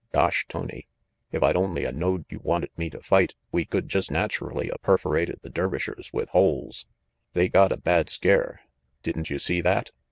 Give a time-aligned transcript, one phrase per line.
[0.13, 0.87] Gosh, Tony,
[1.31, 4.79] if I'd only a knowed you wanted me to fight we could just naturally a
[4.79, 6.87] perforated the Dervishers with holes.
[7.33, 8.61] They got a bad scare.
[9.03, 9.91] Didn't you see that?